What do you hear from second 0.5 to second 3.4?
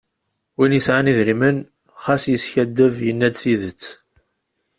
Win yesɛan idrimen. ɣas yeskadeb. yenna-d